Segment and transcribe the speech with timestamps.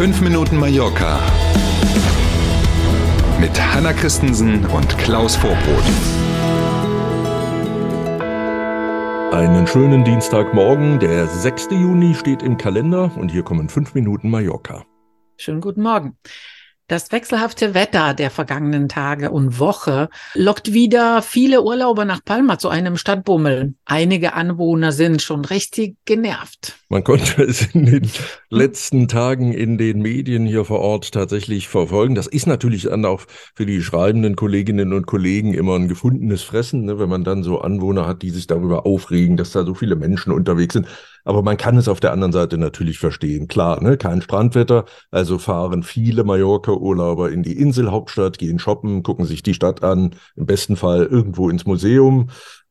[0.00, 1.20] 5 Minuten Mallorca
[3.38, 5.84] mit Hanna Christensen und Klaus Vorbrot.
[9.30, 11.68] Einen schönen Dienstagmorgen, der 6.
[11.72, 14.86] Juni steht im Kalender und hier kommen 5 Minuten Mallorca.
[15.36, 16.16] Schönen guten Morgen.
[16.90, 22.68] Das wechselhafte Wetter der vergangenen Tage und Woche lockt wieder viele Urlauber nach Palma zu
[22.68, 23.74] einem Stadtbummel.
[23.84, 26.80] Einige Anwohner sind schon richtig genervt.
[26.88, 28.10] Man konnte es in den
[28.48, 32.16] letzten Tagen in den Medien hier vor Ort tatsächlich verfolgen.
[32.16, 33.20] Das ist natürlich dann auch
[33.54, 37.60] für die schreibenden Kolleginnen und Kollegen immer ein gefundenes Fressen, ne, wenn man dann so
[37.60, 40.88] Anwohner hat, die sich darüber aufregen, dass da so viele Menschen unterwegs sind.
[41.24, 43.48] Aber man kann es auf der anderen Seite natürlich verstehen.
[43.48, 49.42] Klar, ne, kein Strandwetter, also fahren viele Mallorca-Urlauber in die Inselhauptstadt, gehen shoppen, gucken sich
[49.42, 52.30] die Stadt an, im besten Fall irgendwo ins Museum.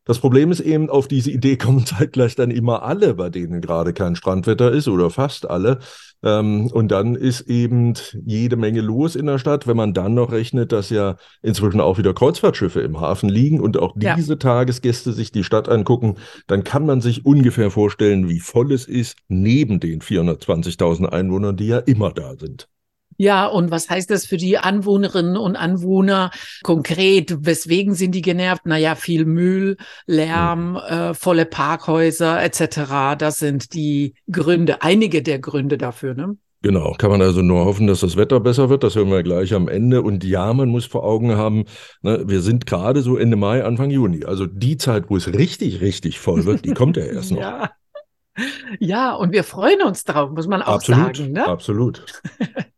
[0.09, 3.93] Das Problem ist eben, auf diese Idee kommen zeitgleich dann immer alle, bei denen gerade
[3.93, 5.77] kein Strandwetter ist oder fast alle.
[6.23, 7.93] Ähm, und dann ist eben
[8.25, 11.99] jede Menge los in der Stadt, wenn man dann noch rechnet, dass ja inzwischen auch
[11.99, 14.39] wieder Kreuzfahrtschiffe im Hafen liegen und auch diese ja.
[14.39, 16.15] Tagesgäste sich die Stadt angucken,
[16.47, 21.67] dann kann man sich ungefähr vorstellen, wie voll es ist, neben den 420.000 Einwohnern, die
[21.67, 22.67] ja immer da sind.
[23.21, 26.31] Ja, und was heißt das für die Anwohnerinnen und Anwohner
[26.63, 27.45] konkret?
[27.45, 28.65] Weswegen sind die genervt?
[28.65, 30.77] Naja, viel Müll, Lärm, mhm.
[30.77, 33.17] äh, volle Parkhäuser etc.
[33.17, 36.13] Das sind die Gründe, einige der Gründe dafür.
[36.13, 36.37] Ne?
[36.61, 38.85] Genau, kann man also nur hoffen, dass das Wetter besser wird.
[38.85, 40.01] Das hören wir gleich am Ende.
[40.01, 41.65] Und ja, man muss vor Augen haben,
[42.01, 44.23] ne, wir sind gerade so Ende Mai, Anfang Juni.
[44.23, 47.41] Also die Zeit, wo es richtig, richtig voll wird, die kommt ja erst noch.
[47.41, 47.69] ja.
[48.79, 51.33] ja, und wir freuen uns drauf, muss man auch absolut, sagen.
[51.33, 51.45] Ne?
[51.45, 52.05] Absolut.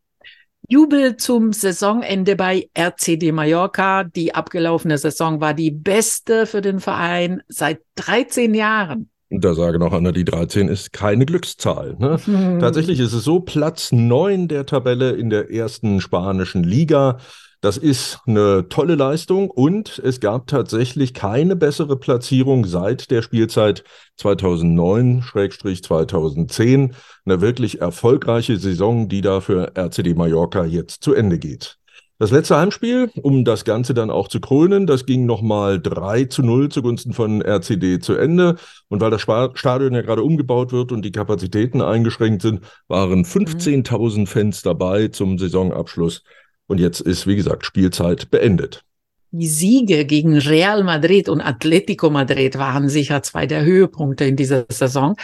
[0.72, 4.04] Jubel zum Saisonende bei RCD Mallorca.
[4.04, 9.10] Die abgelaufene Saison war die beste für den Verein seit 13 Jahren.
[9.28, 11.96] Da sage noch einer, die 13 ist keine Glückszahl.
[11.98, 12.18] Ne?
[12.24, 12.58] Mhm.
[12.58, 17.18] Tatsächlich ist es so, Platz 9 der Tabelle in der ersten spanischen Liga.
[17.62, 23.84] Das ist eine tolle Leistung und es gab tatsächlich keine bessere Platzierung seit der Spielzeit
[24.20, 26.92] 2009-2010.
[27.24, 31.78] Eine wirklich erfolgreiche Saison, die da für RCD Mallorca jetzt zu Ende geht.
[32.18, 36.42] Das letzte Heimspiel, um das Ganze dann auch zu krönen, das ging nochmal 3 zu
[36.42, 38.56] 0 zugunsten von RCD zu Ende.
[38.88, 44.18] Und weil das Stadion ja gerade umgebaut wird und die Kapazitäten eingeschränkt sind, waren 15.000
[44.18, 44.26] mhm.
[44.26, 46.24] Fans dabei zum Saisonabschluss.
[46.72, 48.82] Und jetzt ist, wie gesagt, Spielzeit beendet.
[49.30, 54.64] Die Siege gegen Real Madrid und Atletico Madrid waren sicher zwei der Höhepunkte in dieser
[54.70, 55.16] Saison.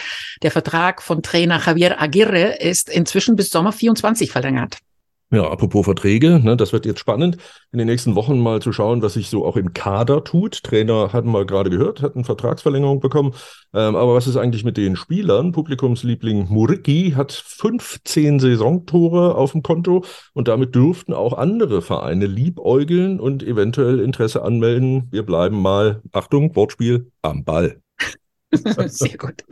[0.43, 4.77] Der Vertrag von Trainer Javier Aguirre ist inzwischen bis Sommer 24 verlängert.
[5.31, 7.37] Ja, apropos Verträge, ne, das wird jetzt spannend,
[7.71, 10.63] in den nächsten Wochen mal zu schauen, was sich so auch im Kader tut.
[10.63, 13.35] Trainer hatten wir gerade gehört, hat eine Vertragsverlängerung bekommen.
[13.71, 15.51] Ähm, aber was ist eigentlich mit den Spielern?
[15.51, 20.03] Publikumsliebling Muriki hat 15 Saisontore auf dem Konto
[20.33, 25.09] und damit dürften auch andere Vereine liebäugeln und eventuell Interesse anmelden.
[25.11, 27.79] Wir bleiben mal, Achtung, Wortspiel, am Ball.
[28.51, 29.43] Sehr gut.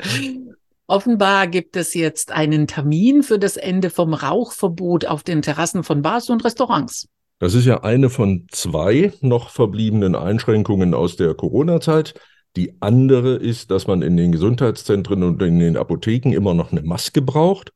[0.90, 6.02] Offenbar gibt es jetzt einen Termin für das Ende vom Rauchverbot auf den Terrassen von
[6.02, 7.10] Bars und Restaurants.
[7.40, 12.14] Das ist ja eine von zwei noch verbliebenen Einschränkungen aus der Corona-Zeit.
[12.56, 16.82] Die andere ist, dass man in den Gesundheitszentren und in den Apotheken immer noch eine
[16.82, 17.74] Maske braucht.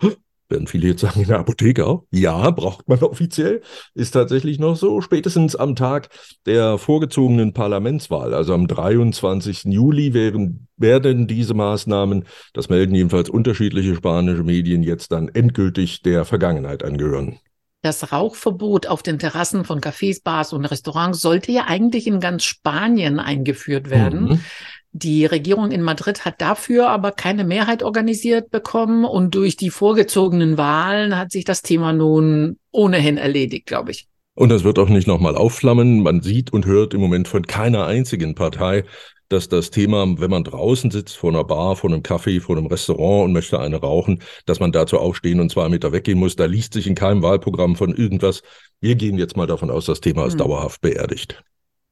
[0.52, 2.04] Werden viele jetzt sagen, in der Apotheke auch?
[2.12, 3.62] Ja, braucht man offiziell.
[3.96, 5.02] Ist tatsächlich noch so.
[5.02, 6.10] Spätestens am Tag
[6.46, 9.64] der vorgezogenen Parlamentswahl, also am 23.
[9.66, 16.26] Juli, werden, werden diese Maßnahmen, das melden jedenfalls unterschiedliche spanische Medien, jetzt dann endgültig der
[16.26, 17.40] Vergangenheit angehören.
[17.84, 22.44] Das Rauchverbot auf den Terrassen von Cafés, Bars und Restaurants sollte ja eigentlich in ganz
[22.44, 24.24] Spanien eingeführt werden.
[24.26, 24.40] Mhm.
[24.94, 30.58] Die Regierung in Madrid hat dafür aber keine Mehrheit organisiert bekommen und durch die vorgezogenen
[30.58, 34.08] Wahlen hat sich das Thema nun ohnehin erledigt, glaube ich.
[34.34, 36.04] Und das wird auch nicht nochmal aufflammen.
[36.04, 38.84] Man sieht und hört im Moment von keiner einzigen Partei,
[39.30, 42.66] dass das Thema, wenn man draußen sitzt, vor einer Bar, vor einem Café, vor einem
[42.66, 46.36] Restaurant und möchte eine rauchen, dass man dazu aufstehen und zwei Meter weggehen muss.
[46.36, 48.42] Da liest sich in keinem Wahlprogramm von irgendwas.
[48.82, 50.40] Wir gehen jetzt mal davon aus, das Thema ist hm.
[50.40, 51.44] dauerhaft beerdigt.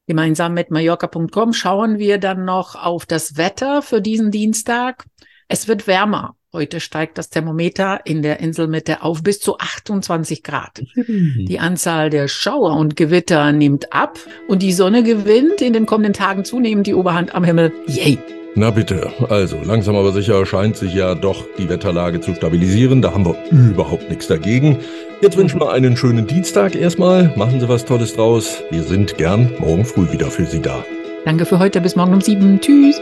[0.09, 5.05] Gemeinsam mit Mallorca.com schauen wir dann noch auf das Wetter für diesen Dienstag.
[5.47, 6.35] Es wird wärmer.
[6.51, 10.81] Heute steigt das Thermometer in der Inselmitte auf bis zu 28 Grad.
[10.95, 14.17] Die Anzahl der Schauer und Gewitter nimmt ab
[14.47, 17.71] und die Sonne gewinnt in den kommenden Tagen zunehmend die Oberhand am Himmel.
[17.85, 18.17] Yay!
[18.55, 23.03] Na bitte, also langsam aber sicher scheint sich ja doch die Wetterlage zu stabilisieren.
[23.03, 24.79] Da haben wir überhaupt nichts dagegen.
[25.21, 27.33] Jetzt wünschen wir einen schönen Dienstag erstmal.
[27.35, 28.63] Machen Sie was Tolles draus.
[28.71, 30.85] Wir sind gern morgen früh wieder für Sie da.
[31.25, 31.81] Danke für heute.
[31.81, 32.61] Bis morgen um sieben.
[32.61, 33.01] Tschüss.